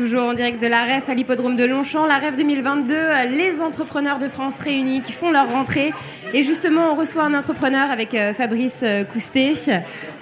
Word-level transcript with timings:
Toujours 0.00 0.22
en 0.22 0.32
direct 0.32 0.62
de 0.62 0.66
la 0.66 0.84
REF 0.84 1.10
à 1.10 1.14
l'hippodrome 1.14 1.56
de 1.56 1.64
Longchamp, 1.64 2.06
la 2.06 2.16
REF 2.16 2.34
2022, 2.34 2.94
les 3.36 3.60
entrepreneurs 3.60 4.18
de 4.18 4.28
France 4.28 4.58
réunis 4.58 5.02
qui 5.02 5.12
font 5.12 5.30
leur 5.30 5.50
rentrée. 5.50 5.92
Et 6.32 6.42
justement, 6.42 6.92
on 6.92 6.94
reçoit 6.94 7.24
un 7.24 7.34
entrepreneur 7.34 7.90
avec 7.90 8.14
euh, 8.14 8.32
Fabrice 8.32 8.80
euh, 8.82 9.04
Coustet. 9.04 9.52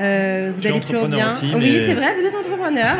Euh, 0.00 0.50
vous 0.52 0.66
allez 0.66 0.80
toujours 0.80 1.06
bien. 1.06 1.28
Oui, 1.54 1.80
c'est 1.86 1.94
vrai, 1.94 2.12
vous 2.18 2.26
êtes 2.26 2.34
entrepreneur. 2.34 2.96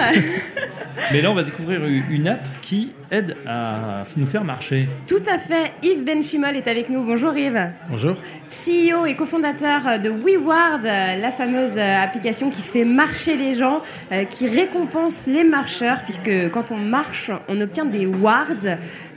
mais 1.12 1.20
là, 1.20 1.32
on 1.32 1.34
va 1.34 1.42
découvrir 1.42 1.80
une 1.84 2.28
app 2.28 2.46
qui 2.62 2.92
aide 3.10 3.36
à 3.46 4.04
nous 4.16 4.26
faire 4.26 4.44
marcher. 4.44 4.88
Tout 5.06 5.22
à 5.32 5.38
fait. 5.38 5.72
Yves 5.82 6.04
Benchimol 6.04 6.56
est 6.56 6.68
avec 6.68 6.90
nous. 6.90 7.02
Bonjour 7.02 7.36
Yves. 7.36 7.70
Bonjour. 7.90 8.16
CEO 8.48 9.06
et 9.06 9.14
cofondateur 9.14 10.00
de 10.00 10.10
WeWard, 10.10 10.82
la 10.82 11.30
fameuse 11.30 11.76
application 11.78 12.50
qui 12.50 12.62
fait 12.62 12.84
marcher 12.84 13.36
les 13.36 13.54
gens, 13.54 13.82
qui 14.30 14.48
récompense 14.48 15.22
les 15.26 15.44
marcheurs, 15.44 15.98
puisque 16.04 16.50
quand 16.50 16.70
on 16.70 16.78
marche, 16.78 17.30
on 17.48 17.60
obtient 17.60 17.84
des 17.84 18.06
wards 18.06 18.46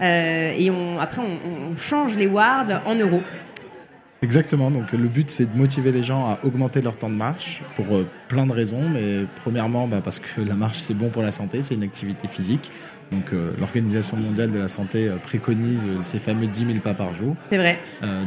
euh, 0.02 0.53
et 0.58 0.70
on, 0.72 1.00
après 1.00 1.22
on, 1.22 1.76
change 1.78 2.17
les 2.17 2.28
wards 2.28 2.81
en 2.86 2.95
euros. 2.95 3.22
Exactement, 4.22 4.70
donc 4.70 4.92
le 4.92 5.08
but 5.08 5.31
c'est 5.31 5.52
de 5.52 5.58
motiver 5.58 5.92
les 5.92 6.03
gens 6.03 6.26
à 6.28 6.39
augmenter 6.44 6.81
leur 6.81 6.95
temps 6.95 7.09
de 7.09 7.16
marche 7.16 7.64
pour 7.76 7.86
euh, 7.95 8.05
plein 8.28 8.45
de 8.45 8.52
raisons, 8.52 8.88
mais 8.88 9.26
premièrement 9.44 9.88
bah, 9.88 10.02
parce 10.03 10.20
que 10.20 10.42
la 10.42 10.53
marche 10.53 10.80
c'est 10.80 10.94
bon 10.94 11.09
pour 11.09 11.23
la 11.23 11.31
santé, 11.31 11.64
c'est 11.64 11.73
une 11.73 11.84
activité 11.84 12.28
physique. 12.28 12.72
Donc 13.12 13.34
euh, 13.34 13.52
l'Organisation 13.60 14.16
mondiale 14.16 14.52
de 14.52 14.58
la 14.58 14.70
santé 14.70 15.08
euh, 15.08 15.17
préconise 15.17 15.86
euh, 15.86 15.98
ces 16.02 16.17
fameux 16.17 16.48
10 16.48 16.66
000 16.66 16.80
pas 16.80 16.94
par 16.94 17.14
jour. 17.14 17.36
C'est 17.50 17.58
vrai. 17.58 17.78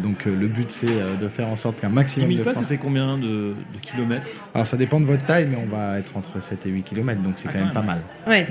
donc 0.03 0.27
le 0.27 0.47
but 0.47 0.71
c'est 0.71 0.87
de 1.21 1.29
faire 1.29 1.49
en 1.49 1.57
sorte 1.57 1.81
qu'un 1.81 1.89
maximum 1.89 2.29
10 2.29 2.37
000 2.37 2.45
pas, 2.45 2.55
ça 2.55 2.63
fait 2.63 2.77
combien 2.77 3.17
de, 3.17 3.55
kilomètres? 3.81 4.27
Alors 4.55 4.67
ça 4.67 4.77
dépend 4.77 5.01
de 5.01 5.07
votre 5.07 5.25
taille, 5.25 5.47
mais 5.49 5.57
on 5.57 5.67
va 5.67 5.99
être 5.99 6.17
entre 6.17 6.41
7 6.41 6.67
et 6.67 6.71
8 6.71 6.83
kilomètres, 6.83 7.23
donc 7.23 7.35
c'est 7.37 7.49
ah, 7.49 7.53
quand, 7.53 7.65
même 7.65 7.73
pas 7.73 7.83
mal. 7.83 7.99
Ouais. 8.27 8.47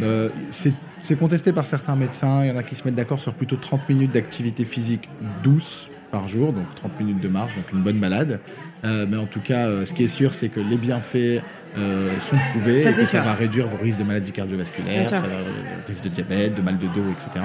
c'est 1.02 1.20
contesté 1.20 1.54
par 1.54 1.66
certains 1.66 1.96
médecins, 1.96 2.44
il 2.44 2.50
y 2.50 2.52
en 2.52 2.58
a 2.58 2.64
qui 2.64 2.76
se 2.76 2.84
mettent 2.86 2.96
d'accord 2.96 3.22
sur 3.22 3.34
plutôt 3.34 3.58
30 3.58 3.88
minutes 3.90 4.12
d'activité 4.12 4.64
physique 4.64 5.10
douce 5.44 5.90
par 6.12 6.28
jour, 6.28 6.54
donc 6.54 6.66
30 6.76 7.00
minutes 7.00 7.20
de 7.22 7.28
marche, 7.28 7.56
donc 7.56 7.72
une 7.72 7.82
bonne 7.82 8.00
balade. 8.00 8.40
mais 8.84 9.18
en 9.18 9.26
tout 9.26 9.42
cas, 9.42 9.86
ce 9.86 9.94
qui 9.94 10.04
est 10.04 10.08
sûr, 10.08 10.34
c'est 10.34 10.50
que 10.50 10.60
les 10.60 10.78
bienfaits 10.78 11.42
euh, 11.78 12.20
sont 12.20 12.38
prouvés. 12.52 12.82
Ça, 12.82 13.06
ça 13.06 13.22
va 13.22 13.34
réduire 13.34 13.68
vos 13.68 13.78
risques 13.78 14.00
de 14.00 14.04
maladies 14.04 14.32
cardiovasculaires, 14.32 15.06
ça 15.06 15.20
va 15.20 15.28
risque 15.88 16.04
de 16.04 16.10
diabète, 16.10 16.56
de 16.56 16.62
mal 16.62 16.78
de 16.78 16.88
dos, 16.88 17.12
etc. 17.12 17.44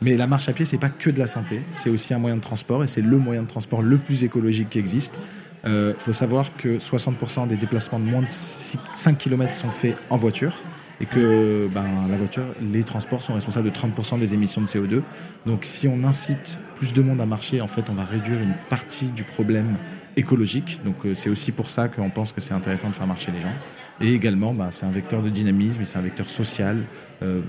Mais 0.00 0.16
la 0.16 0.26
marche 0.26 0.48
à 0.48 0.52
pied, 0.52 0.64
c'est 0.64 0.78
pas 0.78 0.88
que 0.88 1.10
de 1.10 1.18
la 1.18 1.26
santé, 1.26 1.62
c'est 1.70 1.90
aussi 1.90 2.12
un 2.12 2.18
moyen 2.18 2.36
de 2.36 2.42
transport 2.42 2.84
et 2.84 2.86
c'est 2.86 3.00
le 3.00 3.16
moyen 3.16 3.42
de 3.42 3.48
transport 3.48 3.82
le 3.82 3.98
plus 3.98 4.24
écologique 4.24 4.70
qui 4.70 4.78
existe. 4.78 5.18
Il 5.64 5.70
euh, 5.70 5.94
faut 5.94 6.12
savoir 6.12 6.54
que 6.56 6.76
60% 6.78 7.48
des 7.48 7.56
déplacements 7.56 7.98
de 7.98 8.04
moins 8.04 8.20
de 8.20 8.26
5 8.28 9.16
km 9.16 9.54
sont 9.54 9.70
faits 9.70 9.96
en 10.10 10.16
voiture 10.16 10.52
et 11.00 11.06
que 11.06 11.68
ben, 11.72 11.86
la 12.08 12.16
voiture, 12.16 12.44
les 12.60 12.84
transports 12.84 13.22
sont 13.22 13.34
responsables 13.34 13.70
de 13.70 13.74
30% 13.74 14.18
des 14.18 14.34
émissions 14.34 14.60
de 14.60 14.66
CO2. 14.66 15.02
Donc 15.46 15.64
si 15.64 15.88
on 15.88 16.04
incite 16.04 16.58
plus 16.74 16.92
de 16.92 17.02
monde 17.02 17.20
à 17.20 17.26
marcher, 17.26 17.60
en 17.60 17.68
fait, 17.68 17.84
on 17.88 17.94
va 17.94 18.04
réduire 18.04 18.40
une 18.40 18.54
partie 18.68 19.06
du 19.06 19.24
problème 19.24 19.76
écologique. 20.16 20.80
Donc 20.84 20.96
euh, 21.04 21.14
c'est 21.14 21.30
aussi 21.30 21.52
pour 21.52 21.68
ça 21.68 21.88
qu'on 21.88 22.10
pense 22.10 22.32
que 22.32 22.40
c'est 22.40 22.54
intéressant 22.54 22.88
de 22.88 22.92
faire 22.92 23.06
marcher 23.06 23.32
les 23.32 23.40
gens. 23.40 23.52
Et 24.00 24.12
également, 24.12 24.52
bah, 24.52 24.68
c'est 24.70 24.86
un 24.86 24.90
vecteur 24.90 25.22
de 25.22 25.28
dynamisme 25.28 25.82
et 25.82 25.84
c'est 25.84 25.98
un 25.98 26.02
vecteur 26.02 26.28
social 26.28 26.78
euh, 27.22 27.40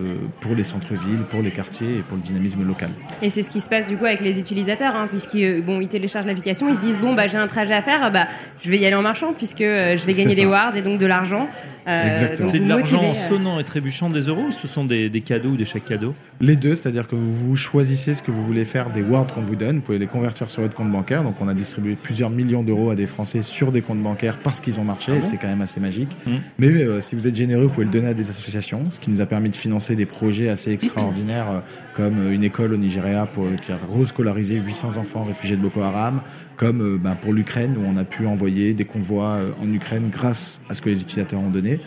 pour 0.42 0.54
les 0.54 0.64
centres-villes, 0.64 1.24
pour 1.32 1.42
les 1.42 1.50
quartiers 1.50 1.98
et 1.98 2.02
pour 2.02 2.18
le 2.18 2.24
dynamisme 2.24 2.66
local. 2.66 2.90
Et 3.24 3.32
c'est 3.32 3.42
ce 3.42 3.50
qui 3.50 3.60
se 3.60 3.68
passe 3.68 3.88
du 3.88 3.98
coup 3.98 4.06
avec 4.06 4.22
les 4.22 4.40
utilisateurs, 4.40 4.96
hein, 4.96 5.08
puisqu'ils 5.08 5.64
bon, 5.64 5.82
ils 5.82 5.88
téléchargent 5.88 6.28
l'application, 6.28 6.70
ils 6.70 6.76
se 6.76 6.80
disent 6.80 7.00
bon 7.00 7.14
bah 7.14 7.28
j'ai 7.28 7.40
un 7.40 7.48
trajet 7.48 7.74
à 7.74 7.82
faire, 7.82 8.12
bah 8.12 8.28
je 8.62 8.70
vais 8.70 8.78
y 8.78 8.86
aller 8.86 8.96
en 8.96 9.02
marchant 9.02 9.34
puisque 9.34 9.62
euh, 9.62 9.98
je 9.98 10.06
vais 10.06 10.14
gagner 10.14 10.36
des 10.36 10.46
wards 10.46 10.78
et 10.78 10.84
donc 10.84 11.00
de 11.00 11.08
l'argent. 11.08 11.50
Euh, 11.88 12.36
c'est 12.48 12.60
de 12.60 12.70
l'argent 12.70 13.04
en 13.04 13.16
sonnant 13.16 13.60
et 13.60 13.64
trébuchant 13.64 14.10
des 14.10 14.22
euros 14.22 14.46
ou 14.48 14.52
ce 14.52 14.68
sont 14.68 14.86
des, 14.86 15.10
cadeaux 15.26 15.50
ou 15.50 15.58
des 15.58 15.66
chèques 15.66 15.86
cadeaux? 15.86 16.14
Les 16.42 16.56
deux, 16.56 16.76
c'est-à-dire 16.76 17.08
que 17.08 17.16
vous 17.16 17.56
choisissez 17.56 18.14
ce 18.14 18.24
que 18.24 18.32
vous 18.32 18.44
voulez 18.44 18.66
faire 18.66 18.92
des 18.92 19.02
wards 19.02 19.15
qu'on 19.24 19.42
vous 19.42 19.56
donne, 19.56 19.78
vous 19.78 19.82
pouvez 19.82 20.00
les 20.00 20.08
convertir 20.08 20.50
sur 20.50 20.62
votre 20.62 20.76
compte 20.76 20.92
bancaire. 20.92 21.24
Donc 21.24 21.36
on 21.40 21.48
a 21.48 21.54
distribué 21.54 21.96
plusieurs 21.96 22.30
millions 22.30 22.64
d'euros 22.64 22.90
à 22.90 22.96
des 22.96 23.06
Français 23.06 23.42
sur 23.42 23.72
des 23.72 23.82
comptes 23.82 24.02
bancaires 24.02 24.40
parce 24.40 24.62
qu'ils 24.62 24.80
ont 24.80 24.84
marché, 24.84 25.14
ah 25.16 25.22
c'est 25.22 25.38
quand 25.38 25.48
même 25.48 25.62
assez 25.62 25.80
magique. 25.80 26.10
Mmh. 26.26 26.32
Mais 26.60 27.02
si 27.02 27.16
vous 27.16 27.28
êtes 27.28 27.36
généreux, 27.36 27.64
vous 27.64 27.70
pouvez 27.70 27.86
le 27.86 27.92
donner 27.92 28.10
à 28.10 28.14
des 28.14 28.30
associations, 28.30 28.86
ce 28.90 29.00
qui 29.00 29.10
nous 29.10 29.22
a 29.22 29.26
permis 29.26 29.50
de 29.50 29.56
financer 29.56 29.96
des 29.96 30.06
projets 30.06 30.50
assez 30.50 30.72
extraordinaire 30.72 31.52
euh, 31.52 31.60
comme 31.94 32.32
une 32.32 32.44
école 32.44 32.74
au 32.74 32.78
Nigeria 32.78 33.26
pour, 33.26 33.48
qui 33.62 33.72
a 33.72 33.78
rescolarisé 33.92 34.56
800 34.56 34.98
enfants 34.98 35.24
réfugiés 35.24 35.56
de 35.56 35.62
Boko 35.62 35.82
Haram, 35.82 36.22
comme 36.58 36.82
euh, 36.82 36.98
ben, 36.98 37.16
pour 37.16 37.34
l'Ukraine 37.34 37.76
où 37.78 37.82
on 37.86 37.98
a 37.98 38.04
pu 38.04 38.26
envoyer 38.26 38.74
des 38.74 38.86
convois 38.86 39.36
euh, 39.36 39.52
en 39.62 39.72
Ukraine 39.72 40.10
grâce 40.12 40.62
à 40.70 40.74
ce 40.74 40.82
que 40.82 40.90
les 40.90 41.02
utilisateurs 41.02 41.40
ont 41.40 41.50
donné. 41.50 41.80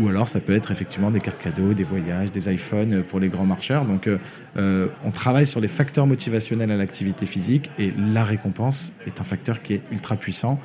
Ou 0.00 0.08
alors 0.08 0.28
ça 0.28 0.40
peut 0.40 0.54
être 0.54 0.70
effectivement 0.70 1.10
des 1.10 1.20
cartes 1.20 1.42
cadeaux, 1.42 1.74
des 1.74 1.84
voyages, 1.84 2.32
des 2.32 2.52
iPhones 2.52 3.02
pour 3.02 3.20
les 3.20 3.28
grands 3.28 3.46
marcheurs. 3.46 3.84
Donc 3.84 4.08
on 4.56 5.10
travaille 5.10 5.46
sur 5.46 5.60
les 5.60 5.68
facteurs 5.68 6.06
motivationnels 6.06 6.70
à 6.70 6.76
l'activité 6.76 7.26
physique 7.26 7.70
et 7.78 7.92
la 7.96 8.24
récompense 8.24 8.92
est 9.06 9.20
un 9.20 9.24
facteur 9.24 9.60
qui 9.60 9.74
est 9.74 9.82
ultra 9.92 10.16
puissant 10.16 10.58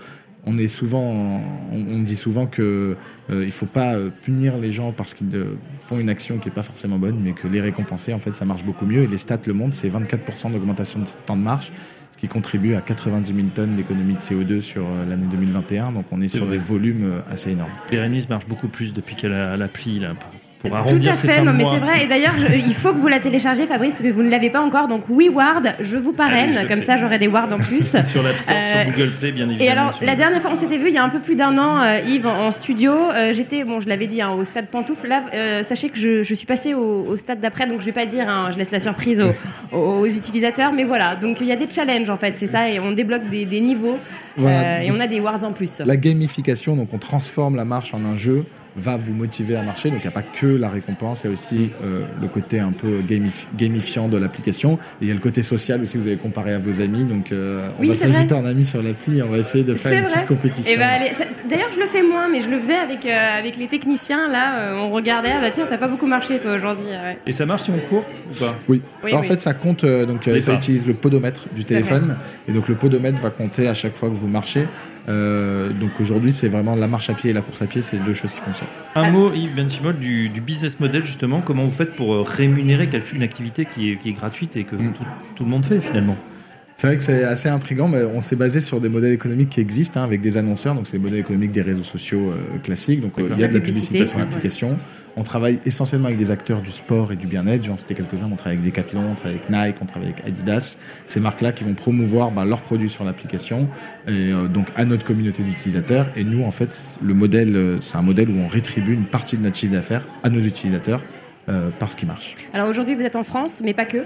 on 0.47 0.53
dit 0.53 2.15
souvent 2.15 2.45
que 2.45 2.95
euh, 3.31 3.45
il 3.45 3.51
faut 3.51 3.65
pas 3.65 3.95
euh, 3.95 4.09
punir 4.09 4.57
les 4.57 4.71
gens 4.71 4.91
parce 4.91 5.13
qu'ils 5.13 5.27
font 5.79 5.99
une 5.99 6.09
action 6.09 6.37
qui 6.37 6.49
est 6.49 6.51
pas 6.51 6.61
forcément 6.61 6.99
bonne, 6.99 7.19
mais 7.21 7.33
que 7.33 7.47
les 7.47 7.61
récompenser, 7.61 8.13
en 8.13 8.19
fait, 8.19 8.35
ça 8.35 8.45
marche 8.45 8.63
beaucoup 8.63 8.85
mieux. 8.85 9.03
Et 9.03 9.07
les 9.07 9.17
stats 9.17 9.39
le 9.47 9.53
montrent, 9.53 9.75
c'est 9.75 9.89
24% 9.89 10.51
d'augmentation 10.51 10.99
de 10.99 11.07
temps 11.25 11.37
de 11.37 11.41
marche, 11.41 11.71
ce 12.15 12.17
qui 12.17 12.29
contribue 12.29 12.75
à 12.75 12.81
90 12.81 13.35
000 13.35 13.47
tonnes 13.53 13.75
d'économie 13.75 14.13
de 14.13 14.19
CO2 14.19 14.61
sur 14.61 14.85
euh, 14.85 15.05
l'année 15.05 15.25
2021. 15.29 15.91
Donc 15.91 16.05
on 16.11 16.21
est, 16.21 16.29
sur 16.29 16.47
des 16.47 16.57
volumes 16.57 17.21
assez 17.29 17.51
énormes. 17.51 17.71
Bérénice 17.91 18.29
marche 18.29 18.47
beaucoup 18.47 18.69
plus 18.69 18.93
depuis 18.93 19.15
qu'elle 19.15 19.33
a 19.33 19.57
l'appli 19.57 19.99
là. 19.99 20.13
Tout 20.69 21.07
à 21.07 21.13
fait, 21.13 21.41
non, 21.41 21.53
mais 21.53 21.63
c'est 21.63 21.79
vrai. 21.79 22.03
Et 22.03 22.07
d'ailleurs, 22.07 22.33
il 22.53 22.73
faut 22.73 22.93
que 22.93 22.97
vous 22.97 23.07
la 23.07 23.19
téléchargez, 23.19 23.65
Fabrice, 23.65 23.97
parce 23.97 24.07
que 24.07 24.13
vous 24.13 24.23
ne 24.23 24.29
l'avez 24.29 24.49
pas 24.49 24.61
encore. 24.61 24.87
Donc, 24.87 25.03
WeWard, 25.09 25.75
je 25.79 25.97
vous 25.97 26.13
parraine. 26.13 26.67
comme 26.67 26.81
ça, 26.81 26.97
j'aurai 26.97 27.19
des 27.19 27.27
wards 27.27 27.51
en 27.51 27.57
plus. 27.57 27.89
sur 28.05 28.23
la 28.23 28.31
sur 28.31 28.45
euh, 28.49 28.83
Google 28.85 29.11
Play, 29.19 29.31
bien 29.31 29.49
évidemment. 29.49 29.65
Et 29.65 29.69
alors, 29.69 29.99
la 30.01 30.15
dernière 30.15 30.41
fois, 30.41 30.51
on 30.51 30.55
s'était 30.55 30.77
vu 30.77 30.89
il 30.89 30.93
y 30.93 30.97
a 30.97 31.03
un 31.03 31.09
peu 31.09 31.19
plus 31.19 31.35
d'un 31.35 31.57
an, 31.57 31.81
euh, 31.81 31.99
Yves, 32.05 32.27
en, 32.27 32.51
studio. 32.51 32.91
Euh, 32.91 33.33
j'étais, 33.33 33.63
bon, 33.63 33.79
je 33.79 33.87
l'avais 33.87 34.07
dit, 34.07 34.21
hein, 34.21 34.31
au 34.31 34.45
stade 34.45 34.67
Pantoufle. 34.67 35.07
Là, 35.07 35.23
sachez 35.63 35.89
que 35.89 35.97
je, 35.97 36.33
suis 36.33 36.45
passée 36.45 36.73
au, 36.73 37.15
stade 37.17 37.39
d'après, 37.39 37.67
donc 37.67 37.79
je 37.79 37.85
vais 37.85 37.91
pas 37.91 38.05
dire, 38.05 38.27
hein, 38.29 38.49
je 38.51 38.57
laisse 38.57 38.71
la 38.71 38.79
surprise 38.79 39.23
aux, 39.71 40.05
utilisateurs. 40.05 40.73
Mais 40.73 40.83
voilà, 40.83 41.15
donc 41.15 41.37
il 41.41 41.47
y 41.47 41.51
a 41.51 41.55
des 41.55 41.69
challenges, 41.69 42.09
en 42.09 42.17
fait, 42.17 42.35
c'est 42.37 42.47
ça. 42.47 42.69
Et 42.69 42.79
on 42.79 42.91
débloque 42.91 43.29
des, 43.29 43.45
des 43.45 43.61
niveaux. 43.61 43.97
et 44.37 44.91
on 44.91 44.99
a 44.99 45.07
des 45.07 45.19
wards 45.19 45.43
en 45.43 45.53
plus. 45.53 45.79
La 45.85 45.97
gamification, 45.97 46.75
donc 46.75 46.89
on 46.93 46.97
transforme 46.97 47.55
la 47.55 47.65
marche 47.65 47.93
en 47.93 48.03
un 48.05 48.15
jeu 48.15 48.45
va 48.75 48.97
vous 48.97 49.13
motiver 49.13 49.55
à 49.55 49.63
marcher. 49.63 49.89
Donc 49.89 49.99
il 49.99 50.07
n'y 50.07 50.07
a 50.07 50.11
pas 50.11 50.21
que 50.21 50.47
la 50.47 50.69
récompense, 50.69 51.21
il 51.23 51.27
y 51.27 51.29
a 51.29 51.33
aussi 51.33 51.71
euh, 51.83 52.01
le 52.21 52.27
côté 52.27 52.59
un 52.59 52.71
peu 52.71 53.01
gamifiant 53.57 54.09
de 54.09 54.17
l'application. 54.17 54.73
Et 55.01 55.05
il 55.05 55.07
y 55.07 55.11
a 55.11 55.13
le 55.13 55.19
côté 55.19 55.43
social 55.43 55.81
aussi, 55.81 55.97
vous 55.97 56.07
avez 56.07 56.17
comparé 56.17 56.53
à 56.53 56.59
vos 56.59 56.81
amis. 56.81 57.03
Donc 57.03 57.31
euh, 57.31 57.69
on 57.79 57.85
va 57.85 57.93
s'ajouter 57.93 58.33
en 58.33 58.45
ami 58.45 58.65
sur 58.65 58.81
l'appli 58.81 59.19
et 59.19 59.23
on 59.23 59.29
va 59.29 59.37
essayer 59.37 59.63
de 59.63 59.75
faire 59.75 59.93
une 59.93 60.07
petite 60.07 60.25
compétition. 60.25 60.73
Eh 60.73 60.77
ben, 60.77 60.99
d'ailleurs, 61.49 61.71
je 61.73 61.79
le 61.79 61.87
fais 61.87 62.03
moins, 62.03 62.27
mais 62.27 62.41
je 62.41 62.49
le 62.49 62.59
faisais 62.59 62.75
avec, 62.75 63.05
euh, 63.05 63.39
avec 63.39 63.57
les 63.57 63.67
techniciens. 63.67 64.29
Là, 64.29 64.75
on 64.75 64.89
regardait, 64.89 65.31
ah 65.35 65.41
bah 65.41 65.51
tiens, 65.51 65.65
t'as 65.69 65.77
pas 65.77 65.87
beaucoup 65.87 66.07
marché 66.07 66.39
toi 66.39 66.55
aujourd'hui. 66.55 66.87
Et 67.25 67.31
ça 67.31 67.45
marche 67.45 67.63
si 67.63 67.71
on 67.71 67.77
court 67.87 68.05
ou 68.31 68.39
pas? 68.39 68.55
Oui. 68.67 68.81
en 69.13 69.23
fait, 69.23 69.41
ça 69.41 69.53
compte, 69.53 69.85
donc 69.85 70.23
ça 70.41 70.53
utilise 70.53 70.85
le 70.85 70.93
podomètre 70.93 71.47
du 71.55 71.63
téléphone. 71.63 72.15
Et 72.47 72.51
donc 72.51 72.67
le 72.67 72.75
podomètre 72.75 73.21
va 73.21 73.29
compter 73.29 73.67
à 73.67 73.73
chaque 73.73 73.95
fois 73.95 74.09
que 74.09 74.15
vous 74.15 74.27
marchez. 74.27 74.67
Euh, 75.07 75.69
donc 75.71 75.91
aujourd'hui, 75.99 76.31
c'est 76.31 76.47
vraiment 76.47 76.75
la 76.75 76.87
marche 76.87 77.09
à 77.09 77.13
pied 77.13 77.29
et 77.29 77.33
la 77.33 77.41
course 77.41 77.61
à 77.61 77.67
pied, 77.67 77.81
c'est 77.81 77.97
deux 77.97 78.13
choses 78.13 78.33
qui 78.33 78.39
fonctionnent. 78.39 78.69
Un 78.95 79.11
mot, 79.11 79.31
Yves 79.33 79.55
Benchimol, 79.55 79.97
du, 79.97 80.29
business 80.45 80.79
model 80.79 81.05
justement. 81.05 81.41
Comment 81.41 81.65
vous 81.65 81.71
faites 81.71 81.95
pour 81.95 82.13
euh, 82.13 82.21
rémunérer 82.21 82.89
une 83.13 83.23
activité 83.23 83.65
qui 83.65 83.91
est, 83.91 84.11
gratuite 84.13 84.55
et 84.55 84.63
que 84.63 84.75
mm. 84.75 84.93
tout, 85.35 85.43
le 85.43 85.49
monde 85.49 85.65
fait 85.65 85.79
finalement? 85.79 86.17
C'est 86.75 86.87
vrai 86.87 86.97
que 86.97 87.03
c'est 87.03 87.23
assez 87.23 87.47
intriguant, 87.47 87.87
mais 87.87 88.03
on 88.03 88.19
s'est 88.19 88.35
basé 88.35 88.59
sur 88.59 88.81
des 88.81 88.89
modèles 88.89 89.13
économiques 89.13 89.49
qui 89.49 89.61
existent, 89.61 90.01
hein, 90.01 90.03
avec 90.03 90.19
des 90.19 90.35
annonceurs, 90.35 90.75
donc 90.75 90.87
c'est 90.87 90.97
les 90.97 91.03
modèles 91.03 91.19
économiques 91.19 91.53
des 91.53 91.61
réseaux 91.61 91.83
sociaux 91.83 92.31
euh, 92.31 92.57
classiques. 92.63 92.99
Donc 92.99 93.13
il 93.17 93.39
y 93.39 93.43
a 93.43 93.47
de 93.47 93.53
la 93.53 93.59
publicité 93.59 94.05
sur 94.05 94.19
l'application. 94.19 94.77
On 95.17 95.23
travaille 95.23 95.59
essentiellement 95.65 96.07
avec 96.07 96.17
des 96.17 96.31
acteurs 96.31 96.61
du 96.61 96.71
sport 96.71 97.11
et 97.11 97.15
du 97.15 97.25
bien-être. 97.25 97.63
J'en 97.63 97.77
citais 97.77 97.93
quelques-uns. 97.93 98.29
On 98.31 98.35
travaille 98.35 98.57
avec 98.57 98.65
Decathlon, 98.65 99.11
on 99.11 99.15
travaille 99.15 99.37
avec 99.37 99.49
Nike, 99.49 99.77
on 99.81 99.85
travaille 99.85 100.09
avec 100.09 100.27
Adidas. 100.27 100.77
Ces 101.05 101.19
marques-là 101.19 101.53
qui 101.53 101.63
vont 101.63 101.73
promouvoir 101.73 102.31
bah, 102.31 102.43
leurs 102.43 102.61
produits 102.61 102.89
sur 102.89 103.05
l'application 103.05 103.69
et 104.07 104.31
euh, 104.31 104.47
donc 104.47 104.67
à 104.75 104.83
notre 104.83 105.05
communauté 105.05 105.43
d'utilisateurs. 105.43 106.07
Et 106.15 106.23
nous, 106.23 106.43
en 106.43 106.51
fait, 106.51 106.97
le 107.01 107.13
modèle, 107.13 107.55
euh, 107.55 107.81
c'est 107.81 107.97
un 107.97 108.01
modèle 108.01 108.29
où 108.29 108.37
on 108.39 108.47
rétribue 108.47 108.93
une 108.93 109.05
partie 109.05 109.37
de 109.37 109.43
notre 109.43 109.55
chiffre 109.55 109.73
d'affaires 109.73 110.03
à 110.23 110.29
nos 110.29 110.41
utilisateurs 110.41 111.01
euh, 111.47 111.69
parce 111.79 111.95
qu'il 111.95 112.07
marche. 112.07 112.35
Alors 112.53 112.67
aujourd'hui, 112.67 112.95
vous 112.95 113.03
êtes 113.03 113.15
en 113.15 113.23
France, 113.23 113.61
mais 113.63 113.73
pas 113.73 113.85
que 113.85 114.03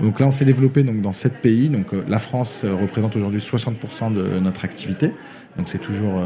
Donc 0.00 0.20
là, 0.20 0.26
on 0.26 0.30
s'est 0.30 0.44
développé 0.44 0.84
donc 0.84 1.00
dans 1.00 1.12
sept 1.12 1.40
pays. 1.40 1.68
Donc 1.68 1.86
la 2.06 2.18
France 2.18 2.64
représente 2.64 3.16
aujourd'hui 3.16 3.40
60% 3.40 4.14
de 4.14 4.38
notre 4.40 4.64
activité. 4.64 5.12
Donc 5.56 5.68
c'est 5.68 5.80
toujours 5.80 6.22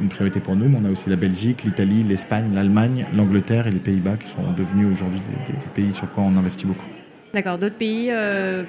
une 0.00 0.08
priorité 0.08 0.38
pour 0.38 0.54
nous. 0.54 0.68
Mais 0.68 0.78
on 0.80 0.84
a 0.84 0.90
aussi 0.90 1.10
la 1.10 1.16
Belgique, 1.16 1.64
l'Italie, 1.64 2.04
l'Espagne, 2.04 2.52
l'Allemagne, 2.54 3.06
l'Angleterre 3.14 3.66
et 3.66 3.72
les 3.72 3.80
Pays-Bas 3.80 4.16
qui 4.16 4.28
sont 4.28 4.52
devenus 4.56 4.86
aujourd'hui 4.92 5.20
des, 5.46 5.52
des 5.52 5.66
pays 5.74 5.92
sur 5.92 6.10
quoi 6.12 6.22
on 6.22 6.36
investit 6.36 6.66
beaucoup. 6.66 6.86
D'accord, 7.34 7.58
d'autres 7.58 7.74
pays 7.74 8.12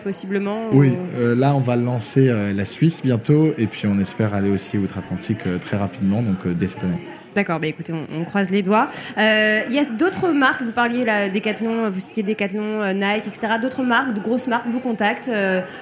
possiblement 0.04 0.70
Oui, 0.72 0.94
là 1.18 1.56
on 1.56 1.62
va 1.62 1.76
lancer 1.76 2.34
la 2.54 2.66
Suisse 2.66 3.02
bientôt 3.04 3.54
et 3.58 3.68
puis 3.68 3.88
on 3.88 4.00
espère 4.00 4.34
aller 4.34 4.50
aussi 4.50 4.78
outre-Atlantique 4.78 5.44
très 5.62 5.78
rapidement, 5.78 6.22
donc 6.22 6.48
dès 6.48 6.68
cette 6.68 6.84
année. 6.84 7.06
D'accord, 7.36 7.60
bah 7.60 7.68
écoutez, 7.68 7.94
on, 7.94 8.24
croise 8.24 8.50
les 8.50 8.64
doigts. 8.64 8.90
Il 9.18 9.72
y 9.74 9.80
a 9.80 9.86
d'autres 9.86 10.30
marques, 10.30 10.64
vous 10.64 10.72
parliez 10.72 11.06
là, 11.06 11.30
Decathlon, 11.30 11.90
vous 11.90 12.00
citiez 12.00 12.24
Decathlon, 12.24 12.94
Nike, 12.94 13.28
etc. 13.28 13.54
D'autres 13.62 13.84
marques, 13.84 14.14
de 14.14 14.20
grosses 14.20 14.48
marques 14.48 14.68
vous 14.68 14.80
contactent, 14.80 15.32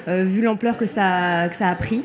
vu 0.07 0.41
l'ampleur 0.41 0.77
que 0.77 0.85
ça, 0.85 1.47
que 1.49 1.55
ça 1.55 1.69
a 1.69 1.75
pris? 1.75 2.03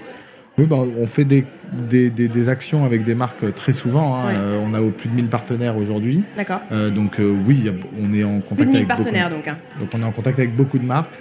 Oui, 0.59 0.67
bah, 0.67 0.77
on 0.77 1.07
fait 1.07 1.25
des, 1.25 1.45
des, 1.89 2.11
des, 2.11 2.49
actions 2.49 2.85
avec 2.85 3.05
des 3.05 3.15
marques 3.15 3.53
très 3.55 3.73
souvent. 3.73 4.17
Hein. 4.17 4.33
on 4.63 4.75
a 4.75 4.81
plus 4.91 5.09
de 5.09 5.15
1000 5.15 5.29
partenaires 5.29 5.77
aujourd'hui. 5.77 6.23
D'accord. 6.37 6.61
donc 6.95 7.21
oui, 7.47 7.71
on 8.01 8.13
est 8.13 8.25
en 8.25 8.41
contact 8.41 8.75
avec 8.75 8.89
partenaires 8.89 9.31
donc. 9.31 9.47
Hein. 9.47 9.57
Donc 9.79 9.91
on 9.95 10.01
est 10.01 10.05
en 10.05 10.13
contact 10.13 10.39
avec 10.39 10.57
beaucoup 10.57 10.79
de 10.79 10.87
marques. 10.87 11.13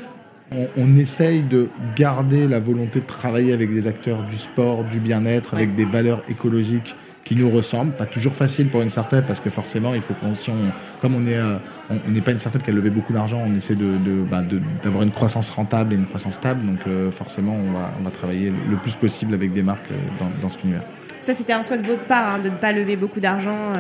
On, 0.52 0.68
on, 0.78 0.96
essaye 0.96 1.44
de 1.44 1.70
garder 1.98 2.48
la 2.48 2.60
volonté 2.60 3.02
de 3.02 3.06
travailler 3.06 3.52
avec 3.52 3.74
des 3.74 3.86
acteurs 3.86 4.24
du 4.24 4.38
sport, 4.38 4.86
du 4.86 5.00
bien-être, 5.00 5.54
avec 5.54 5.76
des 5.76 5.84
valeurs 5.84 6.24
écologiques 6.30 6.96
qui 7.28 7.36
nous 7.36 7.50
ressemblent. 7.50 7.92
Pas 7.92 8.06
toujours 8.06 8.34
facile 8.34 8.70
pour 8.70 8.82
une 8.82 8.90
startup 8.90 9.26
parce 9.26 9.42
que 9.42 9.50
forcément, 9.50 9.94
il 9.94 10.02
faut 10.02 10.14
qu'on, 10.14 10.34
si 10.34 10.50
on, 10.50 10.72
comme 11.02 11.16
on 11.16 11.28
est, 11.28 11.40
on 11.90 12.10
n'est 12.10 12.22
pas 12.22 12.32
une 12.32 12.40
startup 12.40 12.64
qui 12.64 12.70
a 12.70 12.74
levé 12.74 12.90
beaucoup 12.90 13.12
d'argent, 13.12 13.44
on 13.46 13.54
essaie 13.54 13.76
de, 13.76 13.98
bah, 14.32 14.44
d'avoir 14.82 15.04
une 15.04 15.12
croissance 15.12 15.50
rentable 15.50 15.94
et 15.94 15.98
une 15.98 16.06
croissance 16.06 16.36
stable. 16.36 16.66
Donc 16.66 16.80
forcément, 17.12 17.56
on 17.56 17.72
va, 17.72 17.92
on 18.00 18.04
va 18.04 18.12
travailler 18.12 18.52
le 18.70 18.78
plus 18.78 18.96
possible 18.96 19.34
avec 19.34 19.52
des 19.52 19.64
marques 19.64 19.90
dans, 20.20 20.32
dans 20.42 20.50
cet 20.50 20.64
univers. 20.64 20.84
Ça, 21.20 21.34
c'était 21.34 21.54
un 21.54 21.64
souhait 21.64 21.80
de 21.80 21.86
votre 21.86 22.06
part, 22.06 22.36
hein, 22.36 22.40
de 22.40 22.50
ne 22.50 22.56
pas 22.56 22.72
lever 22.72 22.96
beaucoup 22.96 23.20
d'argent 23.20 23.74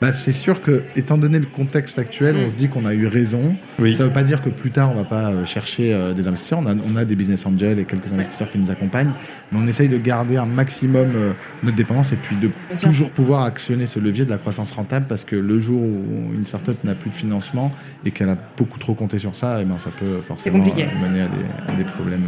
bah, 0.00 0.12
c'est 0.12 0.32
sûr 0.32 0.62
que, 0.62 0.82
étant 0.96 1.18
donné 1.18 1.38
le 1.38 1.46
contexte 1.46 1.98
actuel, 1.98 2.36
on 2.38 2.46
mm. 2.46 2.48
se 2.48 2.56
dit 2.56 2.68
qu'on 2.68 2.86
a 2.86 2.94
eu 2.94 3.06
raison. 3.06 3.54
Oui. 3.78 3.94
Ça 3.94 4.04
ne 4.04 4.08
veut 4.08 4.14
pas 4.14 4.22
dire 4.22 4.40
que 4.40 4.48
plus 4.48 4.70
tard, 4.70 4.90
on 4.90 4.94
ne 4.94 4.98
va 5.00 5.04
pas 5.04 5.30
euh, 5.30 5.44
chercher 5.44 5.92
euh, 5.92 6.14
des 6.14 6.26
investisseurs. 6.26 6.60
On 6.60 6.66
a, 6.66 6.74
on 6.74 6.96
a, 6.96 7.04
des 7.04 7.16
business 7.16 7.44
angels 7.44 7.78
et 7.78 7.84
quelques 7.84 8.10
investisseurs 8.10 8.50
qui 8.50 8.58
nous 8.58 8.70
accompagnent. 8.70 9.12
Mais 9.52 9.58
on 9.60 9.66
essaye 9.66 9.88
de 9.88 9.98
garder 9.98 10.38
un 10.38 10.46
maximum 10.46 11.08
euh, 11.14 11.32
notre 11.62 11.76
dépense 11.76 12.12
et 12.12 12.16
puis 12.16 12.36
de 12.36 12.50
toujours 12.80 13.10
pouvoir 13.10 13.44
actionner 13.44 13.84
ce 13.84 13.98
levier 13.98 14.24
de 14.24 14.30
la 14.30 14.38
croissance 14.38 14.72
rentable 14.72 15.06
parce 15.06 15.24
que 15.24 15.36
le 15.36 15.60
jour 15.60 15.82
où 15.82 16.34
une 16.34 16.46
startup 16.46 16.82
n'a 16.84 16.94
plus 16.94 17.10
de 17.10 17.14
financement 17.14 17.70
et 18.04 18.10
qu'elle 18.10 18.30
a 18.30 18.36
beaucoup 18.56 18.78
trop 18.78 18.94
compté 18.94 19.18
sur 19.18 19.34
ça, 19.34 19.58
et 19.58 19.62
eh 19.62 19.64
ben, 19.64 19.76
ça 19.76 19.90
peut 19.90 20.20
forcément 20.26 20.58
mener 20.58 20.82
à 20.82 21.28
des, 21.28 21.72
à 21.72 21.76
des 21.76 21.84
problèmes. 21.84 22.24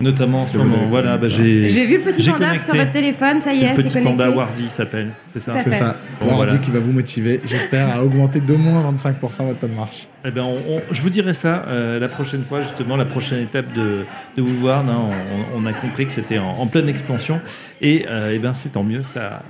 Notamment 0.00 0.42
en 0.42 0.46
ce 0.46 0.58
moment, 0.58 0.86
voilà, 0.88 1.16
bah, 1.16 1.28
j'ai. 1.28 1.68
J'ai 1.68 1.86
vu 1.86 1.96
le 1.96 2.02
petit 2.02 2.28
panda 2.28 2.58
sur 2.58 2.74
votre 2.74 2.92
téléphone, 2.92 3.40
ça 3.40 3.52
y 3.54 3.64
est, 3.64 3.68
c'est 3.68 3.76
connecté. 3.76 3.98
Le 3.98 4.04
petit 4.04 4.04
panda 4.04 4.30
Wardy 4.30 4.68
s'appelle, 4.68 5.10
c'est 5.28 5.40
ça 5.40 5.54
C'est 5.58 5.70
ça. 5.70 5.96
Wardy 6.20 6.58
qui 6.58 6.70
va 6.70 6.80
vous 6.80 6.92
motiver, 6.92 7.40
j'espère, 7.46 7.94
à 7.96 8.04
augmenter 8.04 8.40
d'au 8.40 8.58
moins 8.58 8.92
25% 8.92 9.14
votre 9.20 9.58
temps 9.58 9.68
de 9.68 9.72
marche. 9.72 10.06
Eh 10.24 10.30
ben, 10.30 10.44
je 10.90 11.02
vous 11.02 11.10
dirai 11.10 11.34
ça 11.34 11.64
euh, 11.68 12.00
la 12.00 12.08
prochaine 12.08 12.42
fois, 12.42 12.60
justement, 12.60 12.96
la 12.96 13.04
prochaine 13.04 13.42
étape 13.44 13.72
de, 13.72 14.04
de 14.36 14.42
voir. 14.42 14.84
On, 14.86 15.62
on, 15.62 15.66
a 15.66 15.72
compris 15.72 16.04
que 16.04 16.12
c'était 16.12 16.38
en, 16.38 16.66
pleine 16.66 16.88
expansion. 16.88 17.40
Et, 17.80 18.06
euh, 18.08 18.32
eh 18.34 18.38
ben, 18.38 18.52
c'est 18.52 18.70
tant 18.70 18.82
mieux. 18.82 19.02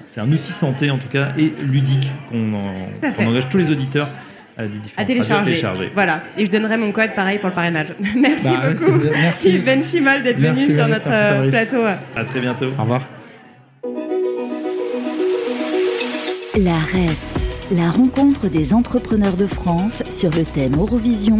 C'est 0.04 0.20
un 0.20 0.31
outil 0.31 0.52
santé, 0.52 0.90
en 0.90 0.99
tout 0.99 1.08
cas, 1.08 1.28
et 1.38 1.52
ludique 1.62 2.10
qu'on 2.31 2.52
engage 3.26 3.49
tous 3.49 3.58
les 3.58 3.70
auditeurs 3.70 4.08
à, 4.97 5.05
télécharger. 5.05 5.62
Voilà. 5.94 6.23
Et 6.37 6.47
je 6.47 6.50
donnerai 6.50 6.76
mon 6.76 6.93
code 6.93 7.14
pareil 7.14 7.38
pour 7.38 7.49
le 7.49 7.55
parrainage. 7.55 7.88
merci 8.17 8.44
bah, 8.44 8.70
beaucoup. 8.73 8.99
Merci. 9.12 9.50
Yves 9.50 9.82
Chimal 9.82 10.23
d'être 10.23 10.41
venu 10.41 10.75
sur 10.75 10.88
notre 10.88 11.11
euh, 11.11 11.50
plateau. 11.50 11.82
À 12.17 12.25
très 12.25 12.41
bientôt. 12.41 12.67
Au 12.79 12.82
revoir. 12.82 13.03
La 16.58 16.79
REF, 16.79 17.20
la 17.73 17.91
rencontre 17.91 18.49
des 18.49 18.73
entrepreneurs 18.73 19.37
de 19.37 19.47
France 19.47 20.03
sur 20.08 20.31
le 20.31 20.43
thème 20.43 20.76
Eurovision, 20.76 21.38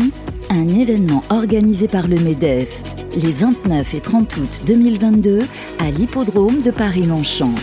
un 0.51 0.69
événement 0.69 1.25
organisé 1.31 1.89
par 1.89 2.07
le 2.07 2.17
MEDEF 2.17 2.83
les 3.17 3.33
29 3.33 3.95
et 3.95 4.01
30 4.01 4.37
août 4.37 4.63
2022 4.67 5.39
à 5.79 5.91
l'hippodrome 5.91 6.61
de 6.61 6.71
Paris-Longchamp. 6.71 7.55